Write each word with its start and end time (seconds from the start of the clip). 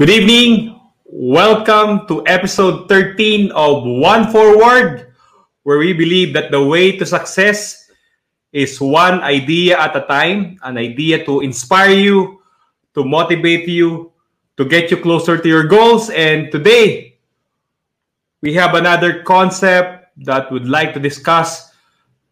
Good 0.00 0.08
evening. 0.08 0.80
Welcome 1.04 2.08
to 2.08 2.24
episode 2.24 2.88
13 2.88 3.52
of 3.52 3.84
One 3.84 4.32
Forward, 4.32 5.12
where 5.62 5.76
we 5.76 5.92
believe 5.92 6.32
that 6.32 6.50
the 6.50 6.64
way 6.64 6.96
to 6.96 7.04
success 7.04 7.84
is 8.50 8.80
one 8.80 9.20
idea 9.20 9.78
at 9.78 9.94
a 9.94 10.00
time, 10.08 10.56
an 10.64 10.78
idea 10.78 11.22
to 11.26 11.44
inspire 11.44 11.92
you, 11.92 12.40
to 12.94 13.04
motivate 13.04 13.68
you, 13.68 14.10
to 14.56 14.64
get 14.64 14.90
you 14.90 14.96
closer 14.96 15.36
to 15.36 15.46
your 15.46 15.68
goals. 15.68 16.08
And 16.08 16.50
today, 16.50 17.18
we 18.40 18.54
have 18.54 18.72
another 18.72 19.22
concept 19.22 20.16
that 20.24 20.50
we'd 20.50 20.64
like 20.64 20.94
to 20.94 20.98
discuss. 20.98 21.76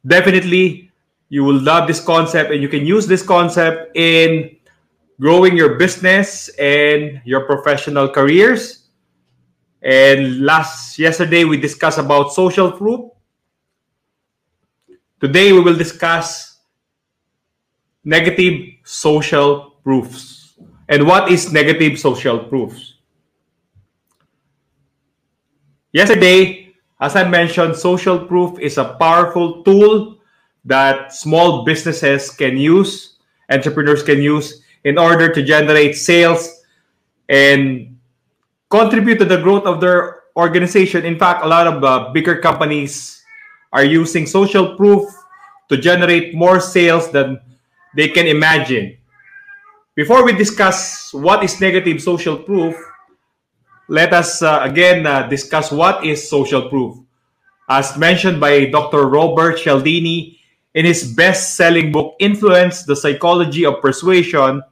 Definitely, 0.07 0.91
you 1.29 1.45
will 1.45 1.61
love 1.61 1.87
this 1.87 2.01
concept 2.01 2.51
and 2.51 2.63
you 2.63 2.71
can 2.71 2.87
use 2.87 3.07
this 3.07 3.21
concept 3.21 3.95
in 3.95 4.57
growing 5.21 5.57
your 5.57 5.75
business 5.75 6.49
and 6.59 7.21
your 7.25 7.45
professional 7.45 8.09
careers. 8.09 8.89
And 9.83 10.41
last 10.41 10.99
yesterday 10.99 11.45
we 11.45 11.57
discussed 11.57 11.99
about 11.99 12.33
social 12.33 12.73
proof. 12.73 13.11
Today 15.21 15.53
we 15.53 15.61
will 15.61 15.77
discuss 15.77 16.61
negative 18.05 18.79
social 18.85 19.79
proofs. 19.83 20.57
And 20.89 21.07
what 21.07 21.31
is 21.31 21.53
negative 21.53 21.99
social 21.99 22.39
proofs? 22.39 22.95
Yesterday, 25.93 26.75
as 27.01 27.17
I 27.17 27.29
mentioned, 27.29 27.77
social 27.77 28.19
proof 28.19 28.59
is 28.61 28.79
a 28.79 28.97
powerful 29.01 29.63
tool 29.65 30.19
that 30.65 31.13
small 31.13 31.65
businesses 31.65 32.31
can 32.31 32.57
use, 32.57 33.17
entrepreneurs 33.51 34.03
can 34.03 34.23
use 34.23 34.63
in 34.85 34.99
order 34.99 35.33
to 35.33 35.43
generate 35.43 35.97
sales 35.97 36.63
and 37.29 37.97
contribute 38.71 39.19
to 39.19 39.25
the 39.25 39.41
growth 39.41 39.65
of 39.65 39.81
their 39.81 40.23
organization. 40.37 41.05
In 41.05 41.19
fact, 41.19 41.45
a 41.45 41.49
lot 41.49 41.67
of 41.67 41.85
uh, 41.85 42.11
bigger 42.13 42.37
companies 42.37 43.23
are 43.73 43.85
using 43.85 44.27
social 44.27 44.77
proof 44.77 45.05
to 45.69 45.77
generate 45.77 46.35
more 46.35 46.61
sales 46.61 47.11
than 47.11 47.41
they 47.95 48.09
can 48.09 48.27
imagine. 48.27 48.97
Before 49.95 50.25
we 50.25 50.33
discuss 50.33 51.13
what 51.13 51.43
is 51.43 51.61
negative 51.61 52.01
social 52.01 52.39
proof, 52.39 52.77
let 53.89 54.13
us 54.13 54.43
uh, 54.43 54.61
again 54.63 55.07
uh, 55.07 55.27
discuss 55.27 55.73
what 55.73 56.05
is 56.05 56.29
social 56.29 56.69
proof. 56.69 56.97
As 57.69 57.99
mentioned 57.99 58.41
by 58.41 58.67
Dr. 58.67 59.09
Robert 59.09 59.59
Cialdini 59.59 60.39
in 60.75 60.85
his 60.85 61.13
best-selling 61.13 61.91
book, 61.91 62.15
Influence, 62.21 62.85
The 62.85 62.97
Psychology 62.97 63.67
of 63.67 63.83
Persuasion, 63.83 64.63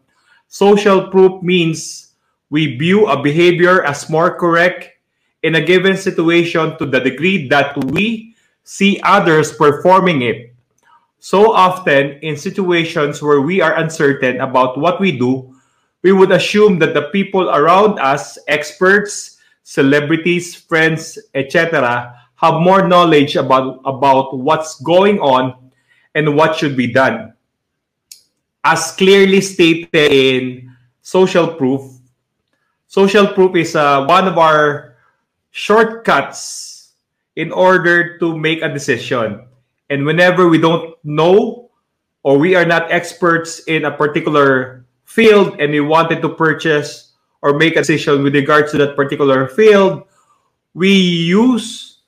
social 0.49 1.09
proof 1.09 1.43
means 1.43 2.15
we 2.51 2.77
view 2.77 3.07
a 3.07 3.23
behavior 3.23 3.85
as 3.85 4.09
more 4.11 4.39
correct 4.39 4.91
in 5.43 5.55
a 5.55 5.61
given 5.61 5.97
situation 5.97 6.77
to 6.79 6.87
the 6.87 7.01
degree 7.01 7.49
that 7.49 7.77
we 7.87 8.35
see 8.65 9.01
others 9.05 9.53
performing 9.53 10.23
it. 10.23 10.55
So 11.19 11.53
often, 11.53 12.19
in 12.23 12.37
situations 12.37 13.23
where 13.23 13.41
we 13.41 13.61
are 13.61 13.75
uncertain 13.79 14.41
about 14.41 14.79
what 14.79 15.01
we 15.01 15.17
do, 15.17 15.55
we 16.03 16.13
would 16.13 16.31
assume 16.31 16.79
that 16.81 16.95
the 16.95 17.11
people 17.11 17.51
around 17.51 17.99
us, 17.99 18.39
experts, 18.47 19.39
celebrities, 19.63 20.55
friends, 20.55 21.19
etc., 21.35 22.15
have 22.37 22.61
more 22.61 22.87
knowledge 22.87 23.35
about, 23.35 23.81
about 23.85 24.37
what's 24.37 24.81
going 24.83 25.19
on 25.21 25.71
and 26.15 26.37
what 26.37 26.55
should 26.55 26.77
be 26.77 26.93
done. 26.93 27.35
As 28.67 28.91
clearly 28.91 29.39
stated 29.47 29.95
in 29.95 30.75
social 30.99 31.55
proof, 31.55 31.87
social 32.91 33.31
proof 33.31 33.55
is 33.55 33.79
uh, 33.79 34.03
one 34.11 34.27
of 34.27 34.43
our 34.43 34.99
shortcuts 35.55 36.91
in 37.37 37.53
order 37.53 38.19
to 38.19 38.37
make 38.37 38.63
a 38.63 38.69
decision. 38.69 39.47
And 39.89 40.03
whenever 40.05 40.49
we 40.49 40.59
don't 40.59 40.99
know 41.07 41.71
or 42.25 42.43
we 42.43 42.57
are 42.59 42.67
not 42.67 42.91
experts 42.91 43.63
in 43.71 43.85
a 43.85 43.95
particular 43.95 44.85
field 45.05 45.63
and 45.63 45.71
we 45.71 45.79
wanted 45.79 46.21
to 46.23 46.35
purchase 46.35 47.15
or 47.43 47.55
make 47.55 47.79
a 47.79 47.87
decision 47.87 48.25
with 48.25 48.35
regards 48.35 48.73
to 48.73 48.79
that 48.79 48.97
particular 48.97 49.47
field, 49.47 50.03
we 50.75 50.91
use 50.91 52.03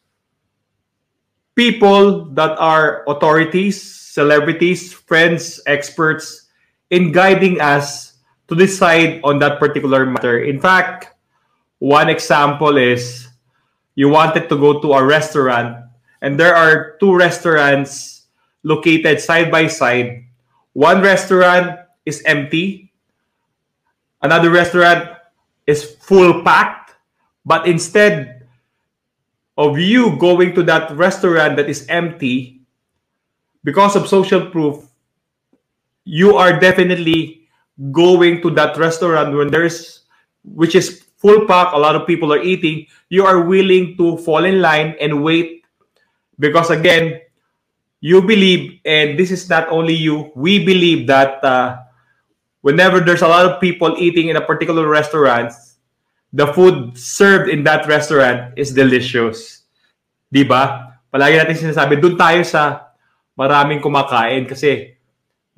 people 1.54 2.24
that 2.34 2.58
are 2.58 3.06
authorities, 3.06 3.78
celebrities, 3.78 4.92
friends, 4.92 5.62
experts 5.64 6.47
in 6.90 7.12
guiding 7.12 7.60
us 7.60 8.14
to 8.48 8.54
decide 8.54 9.20
on 9.24 9.38
that 9.38 9.60
particular 9.60 10.06
matter. 10.06 10.40
In 10.40 10.60
fact, 10.60 11.14
one 11.78 12.08
example 12.08 12.76
is 12.76 13.28
you 13.94 14.08
wanted 14.08 14.48
to 14.48 14.56
go 14.56 14.80
to 14.80 14.92
a 14.94 15.04
restaurant 15.04 15.84
and 16.22 16.38
there 16.38 16.54
are 16.54 16.96
two 16.98 17.14
restaurants 17.14 18.26
located 18.62 19.20
side 19.20 19.50
by 19.50 19.66
side. 19.68 20.24
One 20.72 21.02
restaurant 21.02 21.78
is 22.06 22.22
empty, 22.24 22.92
another 24.22 24.50
restaurant 24.50 25.10
is 25.66 25.84
full 25.84 26.42
packed, 26.42 26.96
but 27.44 27.68
instead 27.68 28.46
of 29.56 29.78
you 29.78 30.16
going 30.16 30.54
to 30.54 30.62
that 30.64 30.90
restaurant 30.96 31.56
that 31.56 31.68
is 31.68 31.84
empty, 31.88 32.62
because 33.64 33.96
of 33.96 34.08
social 34.08 34.48
proof, 34.50 34.87
you 36.08 36.40
are 36.40 36.56
definitely 36.56 37.44
going 37.92 38.40
to 38.40 38.48
that 38.56 38.80
restaurant 38.80 39.36
when 39.36 39.52
there's 39.52 40.08
which 40.40 40.72
is 40.72 41.04
full 41.20 41.44
pack, 41.44 41.76
a 41.76 41.76
lot 41.76 41.92
of 41.92 42.06
people 42.08 42.32
are 42.32 42.40
eating, 42.40 42.88
you 43.12 43.28
are 43.28 43.44
willing 43.44 43.92
to 44.00 44.16
fall 44.24 44.48
in 44.48 44.62
line 44.64 44.96
and 45.00 45.22
wait. 45.22 45.68
Because 46.40 46.70
again 46.70 47.20
you 48.00 48.22
believe 48.22 48.80
and 48.86 49.18
this 49.18 49.30
is 49.30 49.50
not 49.50 49.68
only 49.68 49.92
you 49.92 50.32
we 50.34 50.64
believe 50.64 51.06
that 51.12 51.44
uh, 51.44 51.76
whenever 52.62 53.00
there's 53.00 53.26
a 53.26 53.28
lot 53.28 53.44
of 53.44 53.60
people 53.60 53.94
eating 53.98 54.28
in 54.32 54.36
a 54.36 54.40
particular 54.40 54.88
restaurant 54.88 55.52
the 56.32 56.46
food 56.54 56.96
served 56.96 57.50
in 57.50 57.64
that 57.64 57.88
restaurant 57.88 58.52
is 58.56 58.72
delicious. 58.72 59.64
Di 60.32 60.44
ba? 60.44 60.94
Palagi 61.08 61.40
natin 61.40 61.68
sinasabi 61.68 62.00
doon 62.00 62.16
tayo 62.16 62.44
sa 62.44 62.92
maraming 63.34 63.80
kumakain 63.80 64.44
kasi 64.44 64.97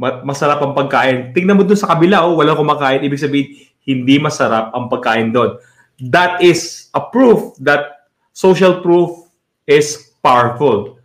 masarap 0.01 0.65
ang 0.65 0.73
pagkain 0.73 1.37
tingnan 1.37 1.61
mo 1.61 1.63
doon 1.63 1.77
sa 1.77 1.93
kabila 1.93 2.25
oh 2.25 2.41
walang 2.41 2.57
kumakain 2.57 3.05
ibig 3.05 3.21
sabihin 3.21 3.69
hindi 3.85 4.17
masarap 4.17 4.73
ang 4.73 4.89
pagkain 4.89 5.29
doon 5.29 5.61
that 6.09 6.41
is 6.41 6.89
a 6.97 7.03
proof 7.13 7.53
that 7.61 8.09
social 8.33 8.81
proof 8.81 9.29
is 9.69 10.17
powerful. 10.23 10.99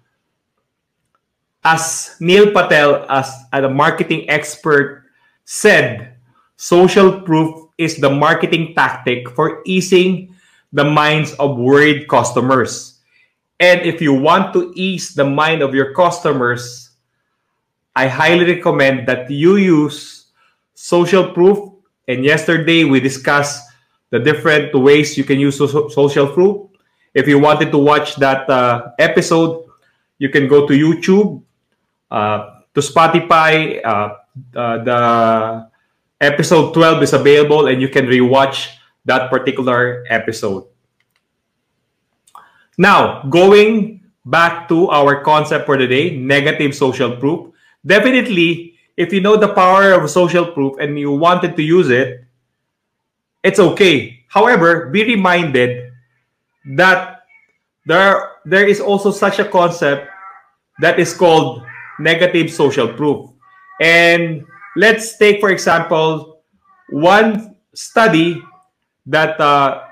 As 1.63 2.16
Neil 2.22 2.53
Patel, 2.53 3.06
as 3.09 3.28
a 3.51 3.67
marketing 3.67 4.29
expert, 4.29 5.03
said, 5.44 6.16
social 6.56 7.22
proof 7.22 7.69
is 7.77 7.97
the 7.97 8.09
marketing 8.09 8.73
tactic 8.77 9.29
for 9.33 9.62
easing 9.66 10.33
the 10.72 10.85
minds 10.85 11.33
of 11.41 11.57
worried 11.57 12.07
customers. 12.07 13.01
And 13.59 13.81
if 13.81 14.01
you 14.01 14.13
want 14.13 14.53
to 14.53 14.72
ease 14.75 15.13
the 15.13 15.25
mind 15.25 15.62
of 15.62 15.73
your 15.73 15.94
customers, 15.94 16.84
I 17.95 18.07
highly 18.07 18.45
recommend 18.45 19.07
that 19.07 19.31
you 19.31 19.56
use 19.56 20.28
social 20.73 21.31
proof. 21.31 21.57
And 22.07 22.23
yesterday 22.23 22.83
we 22.83 23.00
discussed 23.00 23.63
the 24.11 24.19
different 24.19 24.75
ways 24.75 25.17
you 25.17 25.23
can 25.23 25.39
use 25.39 25.57
social 25.57 26.28
proof. 26.28 26.69
If 27.13 27.28
you 27.28 27.39
wanted 27.39 27.72
to 27.72 27.78
watch 27.78 28.17
that 28.17 28.50
uh, 28.50 28.91
episode, 29.00 29.66
you 30.19 30.29
can 30.29 30.47
go 30.47 30.67
to 30.67 30.73
YouTube, 30.73 31.41
uh, 32.11 32.61
to 32.75 32.81
Spotify. 32.81 33.79
Uh, 33.83 34.16
uh 34.56 34.83
the 34.83 35.00
episode 36.19 36.73
12 36.73 37.03
is 37.03 37.13
available 37.13 37.68
and 37.68 37.81
you 37.81 37.88
can 37.88 38.06
rewatch 38.06 38.75
that 39.06 39.30
particular 39.30 40.03
episode. 40.09 40.68
Now, 42.77 43.24
going 43.24 44.03
back 44.25 44.68
to 44.68 44.89
our 44.89 45.24
concept 45.24 45.65
for 45.65 45.77
today, 45.77 46.18
negative 46.18 46.75
social 46.75 47.15
proof. 47.15 47.55
Definitely, 47.86 48.74
if 48.98 49.14
you 49.14 49.22
know 49.22 49.38
the 49.38 49.54
power 49.54 49.94
of 49.94 50.10
social 50.10 50.52
proof 50.52 50.78
and 50.80 50.98
you 50.98 51.12
wanted 51.12 51.56
to 51.56 51.64
use 51.64 51.90
it, 51.90 52.26
it's 53.44 53.60
okay. 53.60 54.26
However, 54.28 54.90
be 54.90 55.04
reminded 55.06 55.94
that 56.76 57.22
there 57.86 58.42
there 58.46 58.66
is 58.68 58.82
also 58.82 59.12
such 59.12 59.38
a 59.38 59.46
concept 59.46 60.10
that 60.82 61.00
is 61.00 61.14
called 61.14 61.62
negative 62.00 62.52
social 62.52 62.88
proof. 62.90 63.30
And 63.80 64.46
let's 64.76 65.18
take, 65.18 65.40
for 65.40 65.52
example, 65.52 66.42
one 66.90 67.56
study 67.74 68.42
that 69.06 69.40
uh, 69.40 69.86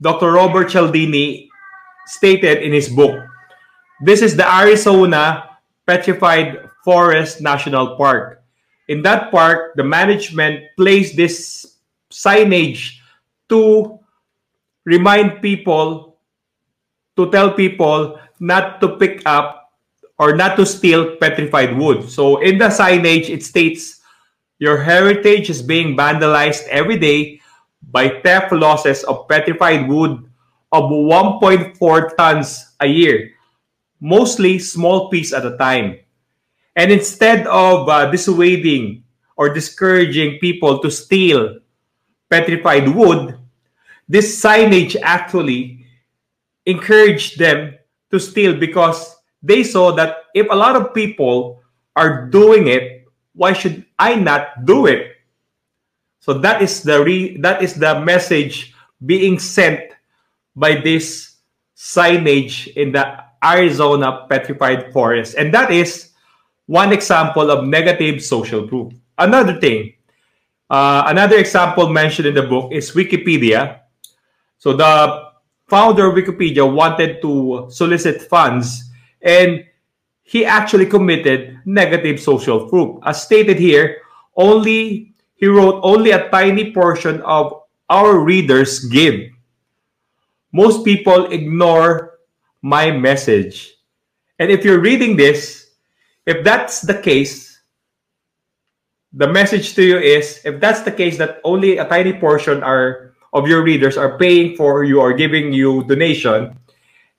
Dr. 0.00 0.32
Robert 0.32 0.70
Cialdini 0.70 1.50
stated 2.06 2.62
in 2.62 2.72
his 2.72 2.88
book. 2.88 3.18
This 4.00 4.22
is 4.22 4.36
the 4.36 4.46
Arizona 4.46 5.58
Petrified 5.86 6.69
Forest 6.84 7.40
National 7.40 7.96
Park. 7.96 8.42
In 8.88 9.02
that 9.02 9.30
park, 9.30 9.76
the 9.76 9.84
management 9.84 10.64
placed 10.76 11.14
this 11.14 11.78
signage 12.10 12.98
to 13.48 13.98
remind 14.84 15.40
people, 15.40 16.18
to 17.16 17.30
tell 17.30 17.52
people 17.52 18.18
not 18.40 18.80
to 18.80 18.96
pick 18.96 19.22
up 19.26 19.72
or 20.18 20.34
not 20.34 20.56
to 20.56 20.66
steal 20.66 21.16
petrified 21.16 21.76
wood. 21.78 22.10
So 22.10 22.42
in 22.42 22.58
the 22.58 22.68
signage, 22.68 23.30
it 23.30 23.44
states 23.44 24.00
your 24.58 24.82
heritage 24.82 25.48
is 25.48 25.62
being 25.62 25.96
vandalized 25.96 26.68
every 26.68 26.98
day 26.98 27.40
by 27.80 28.20
theft 28.20 28.52
losses 28.52 29.04
of 29.04 29.28
petrified 29.28 29.88
wood 29.88 30.28
of 30.72 30.90
1.4 30.90 32.16
tons 32.16 32.74
a 32.80 32.86
year, 32.86 33.32
mostly 34.00 34.58
small 34.58 35.08
piece 35.08 35.32
at 35.32 35.46
a 35.46 35.56
time. 35.56 35.99
And 36.80 36.90
instead 36.90 37.46
of 37.46 37.90
uh, 37.90 38.10
dissuading 38.10 39.04
or 39.36 39.52
discouraging 39.52 40.38
people 40.40 40.78
to 40.80 40.90
steal 40.90 41.60
petrified 42.30 42.88
wood, 42.88 43.36
this 44.08 44.40
signage 44.40 44.96
actually 45.02 45.84
encouraged 46.64 47.38
them 47.38 47.76
to 48.10 48.18
steal 48.18 48.56
because 48.56 49.14
they 49.42 49.62
saw 49.62 49.92
that 49.92 50.32
if 50.32 50.48
a 50.48 50.56
lot 50.56 50.74
of 50.74 50.94
people 50.94 51.60
are 51.96 52.24
doing 52.32 52.68
it, 52.68 53.04
why 53.34 53.52
should 53.52 53.84
I 53.98 54.14
not 54.14 54.64
do 54.64 54.86
it? 54.86 55.20
So 56.20 56.32
that 56.40 56.62
is 56.62 56.82
the 56.82 57.04
re- 57.04 57.36
that 57.44 57.60
is 57.60 57.74
the 57.74 58.00
message 58.00 58.72
being 59.04 59.38
sent 59.38 59.92
by 60.56 60.80
this 60.80 61.36
signage 61.76 62.72
in 62.72 62.92
the 62.92 63.20
Arizona 63.44 64.24
Petrified 64.30 64.94
Forest. 64.94 65.34
And 65.36 65.52
that 65.52 65.70
is 65.70 66.09
one 66.70 66.92
example 66.92 67.50
of 67.50 67.66
negative 67.66 68.22
social 68.22 68.62
proof. 68.62 68.94
Another 69.18 69.58
thing, 69.58 69.92
uh, 70.70 71.02
another 71.08 71.36
example 71.36 71.88
mentioned 71.88 72.28
in 72.28 72.34
the 72.34 72.46
book 72.46 72.70
is 72.70 72.92
Wikipedia. 72.92 73.80
So 74.58 74.74
the 74.74 75.34
founder 75.66 76.06
of 76.06 76.14
Wikipedia 76.14 76.62
wanted 76.62 77.20
to 77.22 77.66
solicit 77.70 78.22
funds 78.22 78.86
and 79.20 79.66
he 80.22 80.44
actually 80.44 80.86
committed 80.86 81.58
negative 81.64 82.20
social 82.20 82.68
proof. 82.68 83.02
As 83.02 83.20
stated 83.20 83.58
here, 83.58 84.02
only 84.36 85.12
he 85.34 85.46
wrote 85.48 85.80
only 85.82 86.12
a 86.12 86.30
tiny 86.30 86.70
portion 86.70 87.20
of 87.22 87.66
our 87.90 88.20
readers 88.20 88.84
give. 88.86 89.26
Most 90.52 90.84
people 90.84 91.32
ignore 91.32 92.20
my 92.62 92.92
message. 92.92 93.74
And 94.38 94.52
if 94.52 94.64
you're 94.64 94.78
reading 94.78 95.16
this, 95.16 95.59
if 96.26 96.44
that's 96.44 96.80
the 96.80 96.94
case, 97.00 97.60
the 99.12 99.26
message 99.26 99.74
to 99.74 99.82
you 99.82 99.98
is 99.98 100.40
if 100.44 100.60
that's 100.60 100.82
the 100.82 100.92
case 100.92 101.18
that 101.18 101.40
only 101.44 101.78
a 101.78 101.84
tiny 101.84 102.12
portion 102.12 102.62
are 102.62 103.14
of 103.32 103.46
your 103.46 103.62
readers 103.62 103.96
are 103.96 104.18
paying 104.18 104.56
for 104.56 104.84
you 104.84 105.00
or 105.00 105.12
giving 105.12 105.52
you 105.52 105.84
donation 105.84 106.58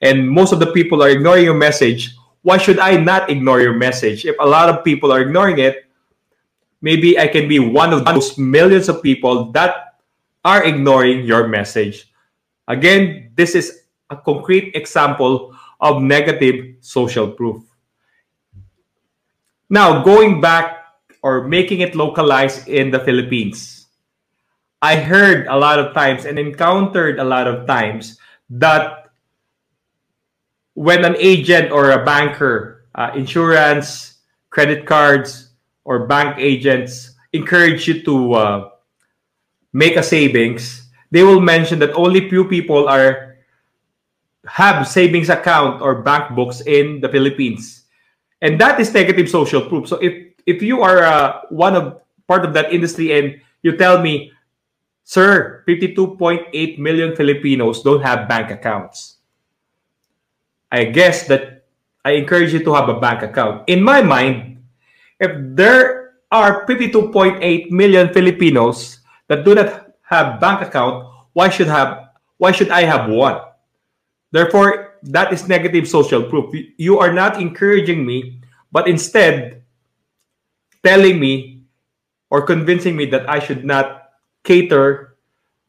and 0.01 0.27
most 0.27 0.51
of 0.51 0.59
the 0.59 0.71
people 0.71 1.03
are 1.03 1.09
ignoring 1.09 1.45
your 1.45 1.57
message, 1.57 2.15
why 2.41 2.57
should 2.57 2.79
I 2.79 2.97
not 2.97 3.29
ignore 3.29 3.61
your 3.61 3.73
message? 3.73 4.25
If 4.25 4.35
a 4.39 4.45
lot 4.45 4.67
of 4.67 4.83
people 4.83 5.11
are 5.11 5.21
ignoring 5.21 5.59
it, 5.59 5.85
maybe 6.81 7.19
I 7.19 7.27
can 7.27 7.47
be 7.47 7.59
one 7.59 7.93
of 7.93 8.05
those 8.05 8.37
millions 8.37 8.89
of 8.89 9.03
people 9.03 9.51
that 9.53 9.99
are 10.43 10.63
ignoring 10.63 11.23
your 11.23 11.47
message. 11.47 12.11
Again, 12.67 13.31
this 13.35 13.53
is 13.53 13.83
a 14.09 14.17
concrete 14.17 14.75
example 14.75 15.55
of 15.79 16.01
negative 16.01 16.75
social 16.81 17.29
proof. 17.29 17.61
Now, 19.71 20.03
going 20.03 20.43
back 20.43 20.83
or 21.23 21.47
making 21.47 21.79
it 21.79 21.95
localized 21.95 22.67
in 22.67 22.91
the 22.91 22.99
Philippines, 22.99 23.87
I 24.81 24.99
heard 24.99 25.47
a 25.47 25.55
lot 25.55 25.79
of 25.79 25.93
times 25.95 26.25
and 26.25 26.37
encountered 26.37 27.19
a 27.19 27.23
lot 27.23 27.47
of 27.47 27.65
times 27.65 28.19
that 28.49 29.15
when 30.73 31.05
an 31.05 31.15
agent 31.15 31.71
or 31.71 31.91
a 31.91 32.03
banker, 32.03 32.83
uh, 32.95 33.11
insurance, 33.15 34.19
credit 34.49 34.85
cards, 34.85 35.55
or 35.85 36.05
bank 36.05 36.35
agents 36.37 37.15
encourage 37.31 37.87
you 37.87 38.03
to 38.03 38.33
uh, 38.33 38.69
make 39.71 39.95
a 39.95 40.03
savings, 40.03 40.91
they 41.11 41.23
will 41.23 41.39
mention 41.39 41.79
that 41.79 41.95
only 41.95 42.27
few 42.27 42.43
people 42.43 42.89
are 42.89 43.37
have 44.43 44.85
savings 44.85 45.29
account 45.29 45.81
or 45.81 46.01
bank 46.01 46.35
books 46.35 46.59
in 46.59 46.99
the 46.99 47.07
Philippines, 47.07 47.80
and 48.41 48.59
that 48.59 48.79
is 48.79 48.93
negative 48.93 49.29
social 49.29 49.61
proof. 49.61 49.87
So 49.87 49.97
if 49.97 50.33
if 50.45 50.61
you 50.61 50.81
are 50.81 51.05
uh, 51.05 51.41
one 51.49 51.75
of 51.75 52.01
part 52.27 52.45
of 52.45 52.53
that 52.53 52.73
industry 52.73 53.13
and 53.13 53.39
you 53.61 53.77
tell 53.77 54.01
me, 54.01 54.31
sir, 55.03 55.63
52.8 55.67 56.49
million 56.79 57.15
Filipinos 57.15 57.83
don't 57.83 58.01
have 58.01 58.27
bank 58.27 58.49
accounts. 58.49 59.21
I 60.71 60.85
guess 60.85 61.27
that 61.27 61.67
I 62.03 62.17
encourage 62.17 62.53
you 62.53 62.63
to 62.63 62.73
have 62.73 62.89
a 62.89 62.99
bank 62.99 63.21
account. 63.21 63.67
In 63.67 63.83
my 63.83 64.01
mind, 64.01 64.63
if 65.19 65.29
there 65.53 66.17
are 66.31 66.65
52.8 66.65 67.69
million 67.69 68.09
Filipinos 68.09 68.99
that 69.27 69.45
do 69.45 69.53
not 69.53 69.93
have 70.01 70.39
bank 70.39 70.65
account, 70.65 71.05
why 71.33 71.49
should 71.49 71.67
have 71.67 72.15
why 72.41 72.51
should 72.51 72.71
I 72.73 72.89
have 72.89 73.11
one? 73.11 73.37
Therefore, 74.31 74.90
that 75.03 75.33
is 75.33 75.47
negative 75.47 75.87
social 75.87 76.23
proof. 76.23 76.53
You 76.77 76.99
are 76.99 77.13
not 77.13 77.41
encouraging 77.41 78.05
me, 78.05 78.41
but 78.71 78.87
instead 78.87 79.63
telling 80.83 81.19
me 81.19 81.63
or 82.29 82.41
convincing 82.41 82.95
me 82.95 83.05
that 83.07 83.29
I 83.29 83.39
should 83.39 83.65
not 83.65 84.11
cater 84.43 85.17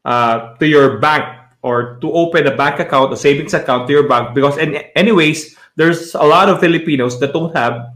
uh, 0.04 0.54
to 0.56 0.66
your 0.66 0.98
bank 0.98 1.24
or 1.62 1.98
to 2.00 2.12
open 2.12 2.46
a 2.46 2.56
bank 2.56 2.80
account, 2.80 3.12
a 3.12 3.16
savings 3.16 3.54
account 3.54 3.86
to 3.86 3.92
your 3.92 4.08
bank. 4.08 4.34
Because, 4.34 4.58
in, 4.58 4.76
anyways, 4.96 5.56
there's 5.76 6.14
a 6.14 6.22
lot 6.22 6.48
of 6.48 6.60
Filipinos 6.60 7.20
that 7.20 7.32
don't 7.32 7.54
have 7.54 7.94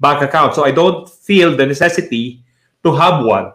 bank 0.00 0.22
accounts. 0.22 0.56
So 0.56 0.64
I 0.64 0.70
don't 0.70 1.08
feel 1.08 1.56
the 1.56 1.66
necessity 1.66 2.44
to 2.84 2.94
have 2.94 3.24
one. 3.24 3.52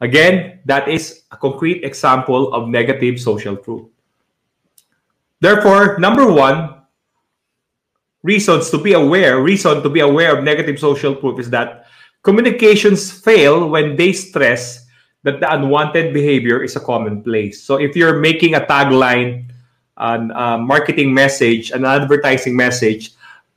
Again, 0.00 0.60
that 0.64 0.88
is 0.88 1.24
a 1.30 1.36
concrete 1.36 1.84
example 1.84 2.52
of 2.54 2.68
negative 2.68 3.20
social 3.20 3.56
proof. 3.56 3.86
Therefore, 5.40 5.98
number 5.98 6.30
one, 6.30 6.84
reasons 8.22 8.70
to 8.70 8.78
be 8.78 8.92
aware, 8.92 9.40
reason 9.40 9.82
to 9.82 9.88
be 9.88 10.00
aware 10.00 10.36
of 10.36 10.44
negative 10.44 10.78
social 10.78 11.14
proof 11.14 11.40
is 11.40 11.50
that 11.50 11.86
communications 12.22 13.10
fail 13.10 13.68
when 13.68 13.96
they 13.96 14.12
stress 14.12 14.86
that 15.22 15.40
the 15.40 15.52
unwanted 15.52 16.12
behavior 16.12 16.62
is 16.62 16.76
a 16.76 16.80
commonplace. 16.80 17.62
So 17.62 17.76
if 17.76 17.96
you're 17.96 18.20
making 18.20 18.54
a 18.54 18.60
tagline, 18.60 19.52
an 19.96 20.30
uh, 20.32 20.58
marketing 20.58 21.12
message, 21.12 21.70
an 21.72 21.84
advertising 21.84 22.56
message, 22.56 23.12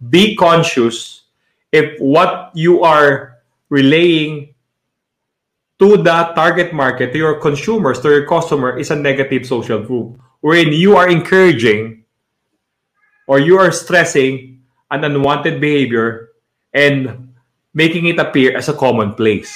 be 0.10 0.36
conscious 0.36 1.24
if 1.72 2.00
what 2.00 2.51
you 2.53 2.84
are 2.84 3.39
relaying 3.69 4.53
to 5.79 5.98
the 5.98 6.31
target 6.36 6.74
market, 6.74 7.12
to 7.12 7.17
your 7.17 7.39
consumers, 7.39 8.00
to 8.01 8.10
your 8.10 8.27
customer 8.27 8.77
is 8.77 8.91
a 8.91 8.96
negative 8.96 9.46
social 9.46 9.81
proof, 9.84 10.15
wherein 10.43 10.75
you 10.75 11.00
are 11.00 11.07
encouraging 11.07 12.03
or 13.31 13.39
you 13.39 13.55
are 13.55 13.71
stressing 13.71 14.59
an 14.91 15.07
unwanted 15.07 15.63
behavior 15.63 16.35
and 16.75 17.31
making 17.73 18.12
it 18.12 18.19
appear 18.19 18.51
as 18.51 18.67
a 18.67 18.75
commonplace. 18.75 19.55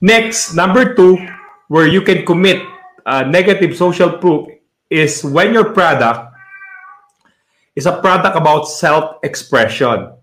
Next, 0.00 0.54
number 0.54 0.94
two, 0.94 1.18
where 1.66 1.90
you 1.90 2.02
can 2.02 2.24
commit 2.24 2.62
uh, 3.04 3.26
negative 3.26 3.76
social 3.76 4.14
proof 4.14 4.46
is 4.90 5.24
when 5.26 5.52
your 5.52 5.74
product 5.74 6.30
is 7.74 7.86
a 7.86 7.98
product 7.98 8.36
about 8.38 8.70
self-expression. 8.70 10.14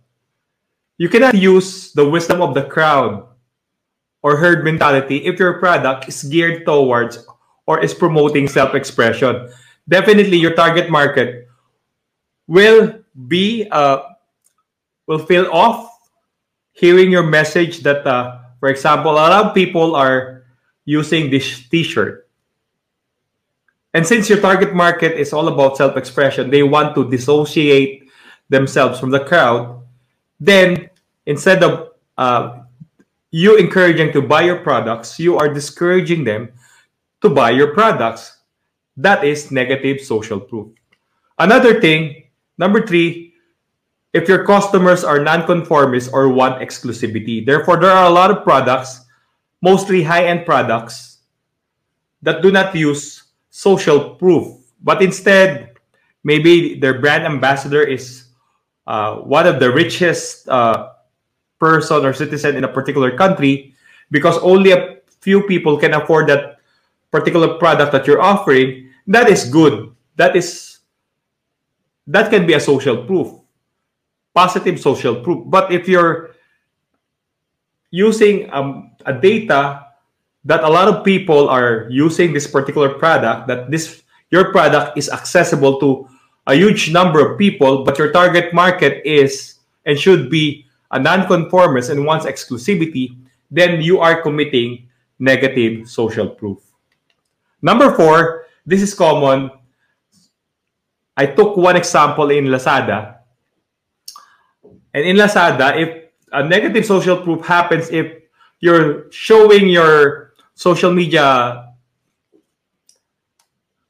You 0.98 1.10
cannot 1.10 1.36
use 1.36 1.91
the 1.91 2.07
wisdom 2.07 2.41
of 2.41 2.55
the 2.55 2.63
crowd 2.63 3.27
or 4.24 4.38
herd 4.38 4.63
mentality 4.63 5.27
if 5.27 5.38
your 5.39 5.60
product 5.60 6.07
is 6.07 6.24
geared 6.24 6.65
towards 6.65 7.27
or 7.65 7.84
is 7.84 7.93
promoting 7.93 8.48
self-expression. 8.48 9.50
Definitely, 9.88 10.38
your 10.38 10.53
target 10.53 10.89
market 10.89 11.48
will 12.48 13.03
be 13.27 13.67
uh, 13.72 14.01
will 15.08 15.20
feel 15.20 15.48
off 15.51 15.89
hearing 16.72 17.12
your 17.12 17.24
message 17.24 17.79
that, 17.84 18.05
uh, 18.08 18.39
for 18.60 18.70
example, 18.70 19.12
a 19.12 19.15
lot 19.15 19.46
of 19.46 19.53
people 19.53 19.96
are 19.96 20.43
using 20.86 21.29
this 21.29 21.67
T-shirt. 21.70 22.27
And 23.93 24.05
since 24.05 24.27
your 24.27 24.41
target 24.41 24.74
market 24.74 25.20
is 25.20 25.34
all 25.34 25.48
about 25.48 25.77
self-expression, 25.77 26.50
they 26.50 26.63
want 26.63 26.96
to 26.96 27.10
dissociate 27.10 28.10
themselves 28.50 29.00
from 29.00 29.12
the 29.12 29.20
crowd. 29.20 29.84
Then, 30.39 30.89
instead 31.25 31.63
of 31.63 31.91
uh, 32.17 32.63
you 33.29 33.58
encouraging 33.58 34.12
to 34.13 34.22
buy 34.22 34.41
your 34.43 34.58
products, 34.58 35.20
you 35.20 35.38
are 35.38 35.53
discouraging 35.53 36.24
them 36.24 36.51
to 37.24 37.30
buy 37.30 37.50
your 37.50 37.74
products. 37.74 38.44
That 38.96 39.24
is 39.24 39.50
negative 39.50 40.01
social 40.01 40.39
proof. 40.39 40.70
Another 41.39 41.82
thing, 41.82 42.30
number 42.60 42.86
three, 42.86 43.34
if 44.13 44.30
your 44.30 44.46
customers 44.46 45.03
are 45.03 45.18
non-conformists 45.18 46.12
or 46.13 46.30
want 46.30 46.62
exclusivity. 46.62 47.44
Therefore, 47.44 47.82
there 47.82 47.89
are 47.89 48.06
a 48.06 48.13
lot 48.13 48.30
of 48.30 48.44
products, 48.44 49.01
mostly 49.62 50.03
high-end 50.03 50.46
products, 50.46 51.24
that 52.22 52.44
do 52.44 52.51
not 52.51 52.75
use 52.75 53.24
social 53.50 54.15
proof, 54.15 54.48
but 54.84 55.01
instead, 55.01 55.74
maybe 56.24 56.80
their 56.80 57.00
brand 57.00 57.25
ambassador 57.25 57.82
is 57.82 58.30
uh, 58.86 59.15
one 59.18 59.48
of 59.48 59.60
the 59.60 59.72
richest 59.72 60.48
uh, 60.48 60.92
person 61.60 62.06
or 62.06 62.13
citizen 62.13 62.56
in 62.56 62.63
a 62.63 62.68
particular 62.68 63.18
country 63.18 63.74
because 64.12 64.38
only 64.39 64.72
a 64.72 64.98
few 65.22 65.42
people 65.48 65.77
can 65.77 65.94
afford 65.94 66.27
that 66.27 66.60
particular 67.13 67.62
product 67.62 67.93
that 67.93 68.10
you're 68.10 68.22
offering 68.22 68.89
that 69.05 69.29
is 69.29 69.46
good. 69.46 69.93
That 70.17 70.36
is 70.36 70.79
that 72.08 72.34
can 72.34 72.50
be 72.50 72.58
a 72.58 72.60
social 72.60 73.05
proof 73.05 73.43
positive 74.34 74.82
social 74.82 75.22
proof. 75.22 75.46
But 75.46 75.72
if 75.72 75.88
you're 75.88 76.36
using 77.91 78.50
um, 78.51 78.91
a 79.05 79.13
data 79.13 79.86
that 80.46 80.63
a 80.63 80.70
lot 80.70 80.89
of 80.89 81.05
people 81.05 81.48
are 81.48 81.88
using 81.89 82.34
this 82.34 82.48
particular 82.48 82.89
product 82.89 83.48
that 83.48 83.70
this 83.70 84.01
your 84.32 84.51
product 84.51 84.98
is 84.98 85.10
accessible 85.10 85.79
to 85.79 86.10
a 86.48 86.55
huge 86.55 86.91
number 86.91 87.22
of 87.22 87.38
people 87.38 87.86
but 87.86 87.98
your 88.01 88.12
target 88.12 88.51
market 88.51 89.05
is 89.05 89.62
and 89.86 89.96
should 89.96 90.29
be 90.29 90.65
a 90.91 91.00
nonconformist 91.00 91.89
and 91.93 92.03
wants 92.03 92.25
exclusivity 92.25 93.15
then 93.51 93.79
you 93.79 94.01
are 94.01 94.25
committing 94.25 94.89
negative 95.20 95.88
social 95.88 96.27
proof 96.27 96.73
number 97.63 97.96
four 97.96 98.43
this 98.65 98.82
is 98.82 98.93
common. 98.93 99.51
I 101.15 101.27
took 101.27 101.58
one 101.58 101.75
example 101.75 102.32
in 102.32 102.46
lazada. 102.46 103.17
And 104.93 105.05
in 105.05 105.17
lazada 105.17 105.77
if 105.77 106.10
a 106.32 106.43
negative 106.43 106.86
social 106.86 107.17
proof 107.17 107.46
happens 107.46 107.89
if 107.89 108.24
you're 108.60 109.12
showing 109.12 109.67
your 109.67 110.34
social 110.55 110.91
media 110.91 111.70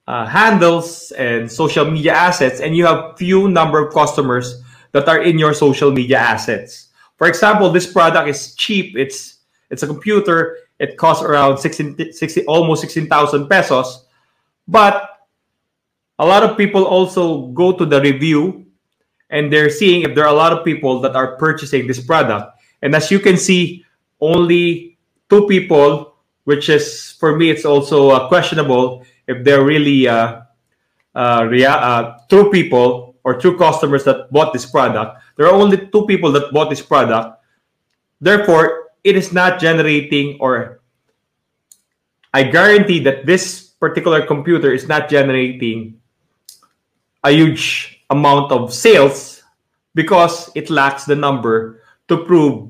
uh, 0.08 0.26
handles 0.26 1.12
and 1.12 1.50
social 1.50 1.90
media 1.90 2.14
assets 2.14 2.60
and 2.60 2.76
you 2.76 2.86
have 2.86 3.18
few 3.18 3.48
number 3.48 3.80
of 3.80 3.94
customers 3.94 4.62
that 4.92 5.08
are 5.08 5.22
in 5.22 5.40
your 5.40 5.54
social 5.54 5.92
media 5.92 6.18
assets. 6.18 6.90
For 7.18 7.28
example 7.28 7.70
this 7.70 7.92
product 7.92 8.28
is 8.28 8.56
cheap. 8.56 8.98
It's 8.98 9.40
it's 9.70 9.84
a 9.84 9.88
computer 9.88 10.58
it 10.84 10.98
costs 10.98 11.24
around 11.24 11.58
16, 11.58 12.12
60, 12.12 12.46
almost 12.46 12.82
16000 12.82 13.48
pesos 13.48 14.06
but 14.68 15.28
a 16.20 16.26
lot 16.26 16.44
of 16.44 16.58
people 16.58 16.86
also 16.86 17.48
go 17.48 17.72
to 17.72 17.86
the 17.86 18.00
review 18.02 18.66
and 19.30 19.52
they're 19.52 19.70
seeing 19.70 20.04
if 20.04 20.14
there 20.14 20.26
are 20.26 20.34
a 20.34 20.38
lot 20.38 20.52
of 20.52 20.64
people 20.64 21.00
that 21.00 21.16
are 21.16 21.36
purchasing 21.38 21.88
this 21.88 22.04
product 22.04 22.60
and 22.82 22.94
as 22.94 23.10
you 23.10 23.20
can 23.20 23.38
see 23.38 23.84
only 24.20 24.98
two 25.30 25.48
people 25.48 26.16
which 26.44 26.70
is 26.70 27.16
for 27.20 27.36
me 27.36 27.50
it's 27.50 27.66
also 27.66 28.10
uh, 28.12 28.28
questionable 28.28 29.06
if 29.28 29.44
they're 29.44 29.64
really 29.64 30.08
uh, 30.08 30.42
uh, 31.16 31.48
uh, 31.48 32.18
true 32.30 32.52
people 32.52 33.16
or 33.24 33.40
true 33.40 33.58
customers 33.58 34.04
that 34.04 34.32
bought 34.32 34.54
this 34.54 34.66
product. 34.66 35.22
There 35.38 35.48
are 35.48 35.54
only 35.54 35.88
two 35.88 36.06
people 36.06 36.32
that 36.34 36.52
bought 36.52 36.70
this 36.70 36.82
product. 36.82 37.40
Therefore, 38.20 38.83
it 39.04 39.16
is 39.16 39.34
not 39.34 39.60
generating 39.60 40.38
or 40.40 40.80
I 42.34 42.44
guarantee 42.44 43.00
that 43.04 43.26
this 43.26 43.76
particular 43.80 44.26
computer 44.26 44.74
is 44.74 44.88
not 44.88 45.10
generating 45.10 46.00
a 47.24 47.32
huge 47.32 48.02
amount 48.10 48.52
of 48.52 48.74
sales 48.74 49.44
because 49.94 50.50
it 50.56 50.70
lacks 50.70 51.06
the 51.06 51.16
number 51.16 51.84
to 52.08 52.26
prove 52.26 52.70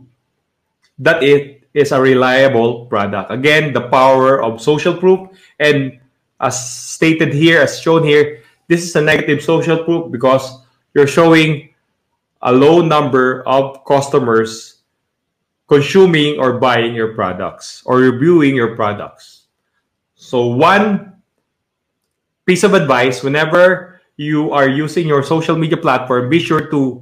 that 1.00 1.24
it 1.24 1.64
is 1.74 1.92
a 1.92 2.02
reliable 2.02 2.86
product. 2.86 3.32
Again, 3.32 3.74
the 3.74 3.88
power 3.88 4.42
of 4.42 4.62
social 4.62 4.94
proof 4.94 5.30
and 5.60 6.00
as 6.40 6.60
stated 6.60 7.34
here, 7.34 7.62
as 7.62 7.80
shown 7.80 8.04
here, 8.04 8.44
this 8.68 8.84
is 8.84 8.96
a 8.96 9.02
negative 9.02 9.42
social 9.42 9.84
proof 9.84 10.12
because 10.12 10.60
you're 10.94 11.08
showing 11.08 11.70
a 12.42 12.52
low 12.52 12.82
number 12.82 13.48
of 13.48 13.86
customers 13.86 14.73
consuming 15.74 16.38
or 16.38 16.62
buying 16.62 16.94
your 16.94 17.18
products 17.18 17.82
or 17.90 17.98
reviewing 17.98 18.54
your 18.54 18.78
products. 18.78 19.50
So 20.14 20.54
one 20.54 21.18
piece 22.46 22.62
of 22.62 22.78
advice, 22.78 23.26
whenever 23.26 24.00
you 24.16 24.54
are 24.54 24.70
using 24.70 25.10
your 25.10 25.26
social 25.26 25.58
media 25.58 25.78
platform, 25.78 26.30
be 26.30 26.38
sure 26.38 26.70
to 26.70 27.02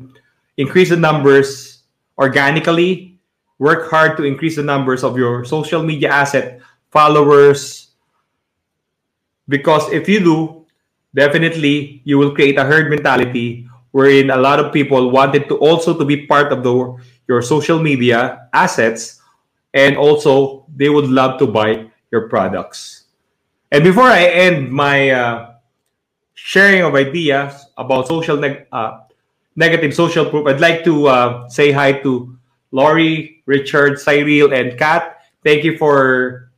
increase 0.55 0.87
the 0.87 0.95
numbers 0.95 1.83
organically, 2.17 3.19
work 3.59 3.91
hard 3.91 4.15
to 4.15 4.23
increase 4.23 4.55
the 4.55 4.63
numbers 4.63 5.03
of 5.03 5.17
your 5.19 5.43
social 5.43 5.83
media 5.83 6.07
asset, 6.07 6.61
followers, 6.95 7.91
because 9.51 9.91
if 9.91 10.07
you 10.07 10.23
do, 10.23 10.65
definitely 11.13 11.99
you 12.07 12.17
will 12.17 12.31
create 12.31 12.55
a 12.55 12.63
herd 12.63 12.89
mentality 12.89 13.67
wherein 13.91 14.29
a 14.29 14.37
lot 14.37 14.59
of 14.59 14.73
people 14.73 15.11
wanted 15.11 15.47
to 15.47 15.57
also 15.57 15.97
to 15.97 16.05
be 16.05 16.25
part 16.25 16.51
of 16.51 16.63
the 16.63 16.73
your 17.27 17.41
social 17.41 17.79
media 17.79 18.47
assets 18.53 19.21
and 19.73 19.95
also 19.95 20.65
they 20.75 20.89
would 20.89 21.07
love 21.07 21.39
to 21.39 21.47
buy 21.47 21.87
your 22.11 22.27
products. 22.27 23.05
And 23.71 23.83
before 23.83 24.07
I 24.07 24.25
end 24.25 24.71
my 24.71 25.11
uh, 25.11 25.55
sharing 26.33 26.83
of 26.83 26.95
ideas 26.95 27.55
about 27.77 28.07
social 28.07 28.35
neg- 28.35 28.67
uh, 28.71 29.07
negative 29.55 29.95
social 29.95 30.25
proof, 30.27 30.47
I'd 30.47 30.59
like 30.59 30.83
to 30.83 31.07
uh, 31.07 31.49
say 31.49 31.71
hi 31.71 31.93
to 32.03 32.35
Laurie, 32.71 33.43
Richard, 33.45 33.99
Cyril, 33.99 34.53
and 34.53 34.77
Kat. 34.77 35.23
Thank 35.43 35.63
you 35.63 35.77
for 35.77 36.51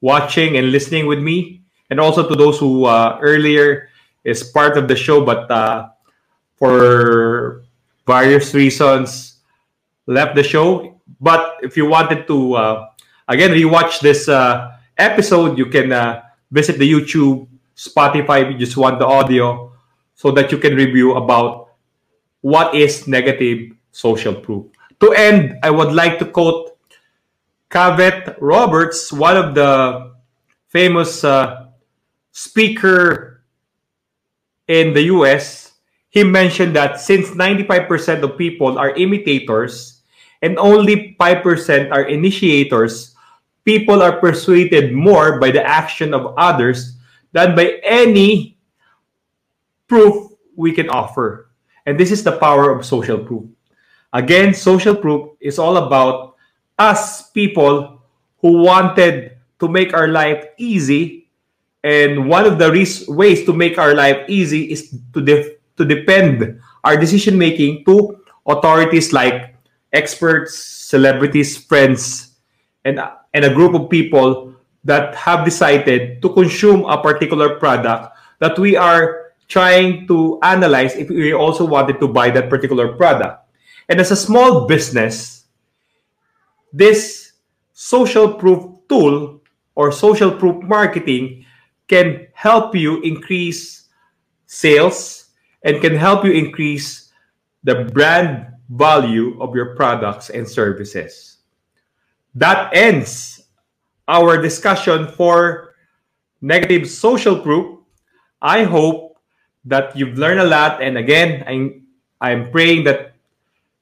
watching 0.00 0.56
and 0.56 0.70
listening 0.70 1.06
with 1.06 1.18
me 1.18 1.62
and 1.90 2.00
also 2.00 2.28
to 2.28 2.34
those 2.34 2.58
who 2.58 2.84
uh, 2.84 3.18
earlier 3.20 3.88
is 4.24 4.42
part 4.42 4.76
of 4.76 4.86
the 4.86 4.94
show 4.94 5.24
but 5.24 5.50
uh, 5.50 5.88
for 6.58 7.62
various 8.06 8.54
reasons 8.54 9.38
left 10.06 10.34
the 10.34 10.42
show. 10.42 11.00
But 11.20 11.58
if 11.62 11.76
you 11.76 11.86
wanted 11.86 12.26
to 12.26 12.54
uh, 12.54 12.88
again 13.26 13.50
rewatch 13.50 14.00
this 14.00 14.28
uh, 14.28 14.72
episode 14.96 15.56
you 15.56 15.66
can 15.66 15.92
uh, 15.92 16.22
visit 16.50 16.78
the 16.78 16.90
youtube 16.90 17.46
spotify 17.76 18.42
if 18.42 18.50
you 18.50 18.58
just 18.58 18.76
want 18.76 18.98
the 18.98 19.06
audio 19.06 19.72
so 20.14 20.32
that 20.32 20.50
you 20.50 20.58
can 20.58 20.74
review 20.74 21.14
about 21.14 21.70
what 22.40 22.74
is 22.74 23.06
negative 23.06 23.70
social 23.92 24.34
proof. 24.34 24.66
To 25.00 25.12
end 25.12 25.58
i 25.62 25.70
would 25.70 25.92
like 25.92 26.18
to 26.18 26.24
quote 26.26 26.76
Cavett 27.70 28.36
Roberts, 28.40 29.12
one 29.12 29.36
of 29.36 29.54
the 29.54 30.14
famous 30.68 31.22
uh, 31.22 31.68
speaker 32.32 33.42
in 34.66 34.94
the 34.94 35.02
US, 35.12 35.67
he 36.10 36.24
mentioned 36.24 36.74
that 36.76 37.00
since 37.00 37.30
95% 37.30 38.22
of 38.22 38.38
people 38.38 38.78
are 38.78 38.96
imitators 38.96 40.00
and 40.42 40.58
only 40.58 41.16
5% 41.20 41.92
are 41.92 42.04
initiators, 42.04 43.14
people 43.64 44.02
are 44.02 44.18
persuaded 44.20 44.92
more 44.92 45.38
by 45.38 45.50
the 45.50 45.64
action 45.64 46.14
of 46.14 46.34
others 46.38 46.96
than 47.32 47.54
by 47.54 47.80
any 47.84 48.56
proof 49.86 50.32
we 50.56 50.72
can 50.72 50.88
offer. 50.88 51.50
And 51.84 51.98
this 52.00 52.10
is 52.10 52.24
the 52.24 52.36
power 52.36 52.70
of 52.70 52.86
social 52.86 53.18
proof. 53.18 53.44
Again, 54.12 54.54
social 54.54 54.96
proof 54.96 55.36
is 55.40 55.58
all 55.58 55.76
about 55.76 56.36
us 56.78 57.30
people 57.30 58.00
who 58.40 58.62
wanted 58.62 59.36
to 59.60 59.68
make 59.68 59.92
our 59.92 60.08
life 60.08 60.46
easy 60.56 61.28
and 61.84 62.28
one 62.28 62.44
of 62.44 62.58
the 62.58 62.70
ways 63.08 63.44
to 63.44 63.52
make 63.52 63.78
our 63.78 63.94
life 63.94 64.24
easy 64.28 64.70
is 64.70 64.94
to 65.14 65.20
def- 65.20 65.57
to 65.78 65.84
depend 65.84 66.60
our 66.84 66.96
decision 66.96 67.38
making 67.38 67.84
to 67.86 68.18
authorities 68.46 69.12
like 69.12 69.54
experts, 69.92 70.58
celebrities, 70.58 71.56
friends, 71.56 72.36
and 72.84 73.00
and 73.34 73.44
a 73.44 73.54
group 73.54 73.74
of 73.74 73.88
people 73.88 74.54
that 74.84 75.14
have 75.14 75.44
decided 75.44 76.22
to 76.22 76.28
consume 76.32 76.84
a 76.86 77.00
particular 77.00 77.58
product 77.58 78.14
that 78.38 78.58
we 78.58 78.76
are 78.76 79.32
trying 79.48 80.06
to 80.06 80.38
analyze 80.42 80.94
if 80.96 81.08
we 81.08 81.32
also 81.32 81.64
wanted 81.64 81.98
to 82.00 82.08
buy 82.08 82.30
that 82.30 82.48
particular 82.48 82.94
product. 82.96 83.44
And 83.88 84.00
as 84.00 84.10
a 84.10 84.16
small 84.16 84.66
business, 84.66 85.44
this 86.72 87.32
social 87.72 88.34
proof 88.34 88.76
tool 88.88 89.40
or 89.74 89.90
social 89.92 90.30
proof 90.30 90.62
marketing 90.64 91.44
can 91.88 92.28
help 92.34 92.76
you 92.76 93.00
increase 93.02 93.88
sales 94.46 95.17
and 95.62 95.80
can 95.80 95.96
help 95.96 96.24
you 96.24 96.32
increase 96.32 97.10
the 97.64 97.84
brand 97.92 98.46
value 98.70 99.40
of 99.40 99.54
your 99.54 99.74
products 99.74 100.30
and 100.30 100.48
services. 100.48 101.38
That 102.34 102.74
ends 102.74 103.42
our 104.06 104.40
discussion 104.40 105.08
for 105.08 105.74
negative 106.40 106.88
social 106.88 107.40
proof. 107.40 107.80
I 108.40 108.64
hope 108.64 109.18
that 109.64 109.96
you've 109.96 110.16
learned 110.16 110.40
a 110.40 110.44
lot. 110.46 110.82
And 110.82 110.96
again, 110.96 111.44
I'm, 111.46 111.86
I'm 112.20 112.50
praying 112.50 112.84
that 112.84 113.14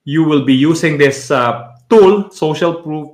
you 0.04 0.24
will 0.24 0.44
be 0.44 0.54
using 0.54 0.98
this 0.98 1.30
uh, 1.30 1.74
tool, 1.90 2.30
social 2.30 2.82
proof 2.82 3.10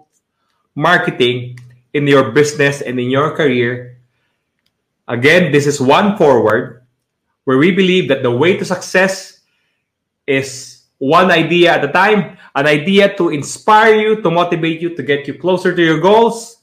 marketing, 0.75 1.59
in 1.93 2.07
your 2.07 2.33
business 2.33 2.81
and 2.81 2.99
in 2.99 3.11
your 3.11 3.37
career 3.37 3.93
Again, 5.09 5.51
this 5.51 5.67
is 5.67 5.81
One 5.81 6.17
Forward, 6.17 6.82
where 7.45 7.59
we 7.59 7.71
believe 7.73 8.09
that 8.09 8.23
the 8.23 8.31
way 8.31 8.57
to 8.57 8.65
success 8.65 9.41
is 10.27 10.85
one 10.99 11.31
idea 11.31 11.75
at 11.75 11.85
a 11.85 11.91
time, 11.91 12.39
an 12.55 12.67
idea 12.67 13.15
to 13.17 13.31
inspire 13.31 13.95
you, 13.95 14.23
to 14.23 14.31
motivate 14.31 14.81
you, 14.81 14.95
to 14.95 15.03
get 15.03 15.27
you 15.27 15.35
closer 15.35 15.75
to 15.75 15.83
your 15.83 15.99
goals. 15.99 16.63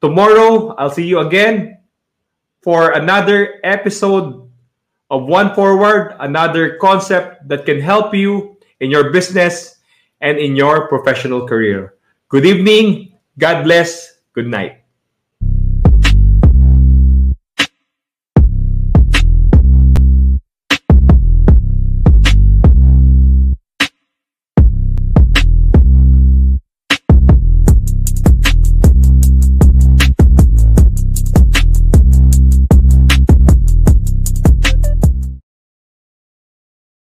Tomorrow, 0.00 0.74
I'll 0.78 0.90
see 0.90 1.06
you 1.06 1.18
again 1.20 1.78
for 2.62 2.92
another 2.92 3.60
episode 3.64 4.48
of 5.10 5.24
One 5.24 5.54
Forward, 5.54 6.16
another 6.20 6.76
concept 6.76 7.48
that 7.48 7.66
can 7.66 7.80
help 7.80 8.14
you 8.14 8.56
in 8.80 8.90
your 8.90 9.10
business 9.10 9.80
and 10.20 10.38
in 10.38 10.56
your 10.56 10.88
professional 10.88 11.48
career. 11.48 11.94
Good 12.28 12.46
evening. 12.46 13.18
God 13.38 13.64
bless. 13.64 14.20
Good 14.32 14.46
night. 14.46 14.83